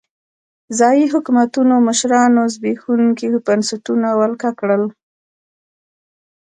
ځايي 0.77 1.05
حکومتونو 1.13 1.73
مشرانو 1.87 2.41
زبېښونکي 2.53 3.27
بنسټونه 3.47 4.09
ولکه 4.19 4.49
کړل. 4.59 4.83